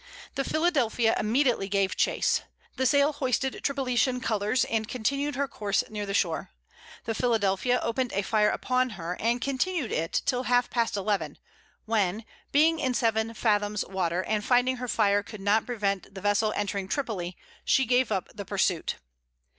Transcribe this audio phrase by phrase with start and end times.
[0.33, 2.41] The Philadelphia immediately gave chase.
[2.75, 6.49] The sail hoisted Tripolitan colors, and continued her course near the shore.
[7.05, 11.37] The Philadelphia opened a fire upon her, and continued it, till half past eleven;
[11.85, 16.51] when, being in seven fathoms water, and finding her fire could not prevent the vessel
[16.55, 18.95] entering Tripoli, she gave up the pursuit.